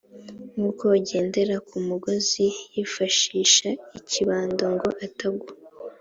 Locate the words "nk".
0.51-0.61